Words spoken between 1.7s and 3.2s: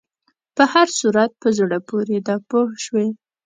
پورې دی پوه شوې!.